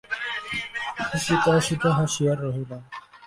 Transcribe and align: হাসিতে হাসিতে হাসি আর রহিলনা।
হাসিতে 1.01 1.49
হাসিতে 1.55 1.89
হাসি 1.97 2.21
আর 2.31 2.37
রহিলনা। 2.45 2.77